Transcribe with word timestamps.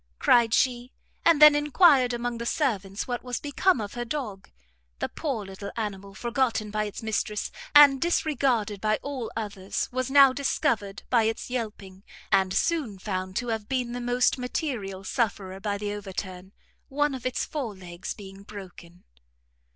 cried 0.17 0.51
she 0.51 0.91
and 1.23 1.39
then 1.39 1.53
enquired 1.53 2.11
among 2.11 2.39
the 2.39 2.45
servants 2.47 3.07
what 3.07 3.21
was 3.23 3.39
become 3.39 3.79
of 3.79 3.93
her 3.93 4.03
dog. 4.03 4.49
The 4.97 5.07
poor 5.09 5.45
little 5.45 5.69
animal, 5.77 6.15
forgotten 6.15 6.71
by 6.71 6.85
its 6.85 7.03
mistress, 7.03 7.51
and 7.75 8.01
disregarded 8.01 8.81
by 8.81 8.97
all 9.03 9.31
others, 9.37 9.87
was 9.91 10.09
now 10.09 10.33
discovered 10.33 11.03
by 11.11 11.25
its 11.25 11.51
yelping; 11.51 12.01
and 12.31 12.51
soon 12.51 12.97
found 12.97 13.35
to 13.35 13.49
have 13.49 13.69
been 13.69 13.91
the 13.91 14.01
most 14.01 14.39
material 14.39 15.03
sufferer 15.03 15.59
by 15.59 15.77
the 15.77 15.93
overturn, 15.93 16.51
one 16.89 17.13
of 17.13 17.23
its 17.27 17.45
fore 17.45 17.75
legs 17.75 18.15
being 18.15 18.41
broken. 18.41 19.03